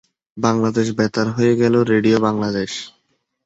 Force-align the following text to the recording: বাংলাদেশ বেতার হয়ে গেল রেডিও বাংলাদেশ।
বাংলাদেশ 0.37 0.87
বেতার 0.97 1.27
হয়ে 1.29 1.53
গেল 1.55 1.75
রেডিও 1.91 2.17
বাংলাদেশ। 2.19 2.71